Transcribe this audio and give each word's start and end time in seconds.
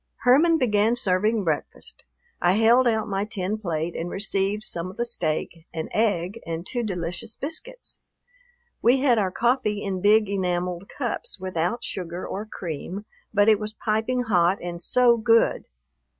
Herman 0.23 0.57
began 0.57 0.95
serving 0.95 1.43
breakfast. 1.43 2.05
I 2.41 2.53
held 2.53 2.87
out 2.87 3.07
my 3.07 3.23
tin 3.23 3.59
plate 3.59 3.95
and 3.95 4.09
received 4.09 4.63
some 4.63 4.89
of 4.89 4.97
the 4.97 5.05
steak, 5.05 5.67
an 5.75 5.89
egg, 5.93 6.39
and 6.43 6.65
two 6.65 6.81
delicious 6.81 7.35
biscuits. 7.35 7.99
We 8.81 9.01
had 9.01 9.19
our 9.19 9.29
coffee 9.29 9.83
in 9.83 10.01
big 10.01 10.27
enameled 10.27 10.89
cups, 10.89 11.39
without 11.39 11.83
sugar 11.83 12.25
or 12.27 12.47
cream, 12.51 13.05
but 13.31 13.47
it 13.47 13.59
was 13.59 13.73
piping 13.73 14.23
hot 14.23 14.57
and 14.59 14.81
so 14.81 15.17
good. 15.17 15.67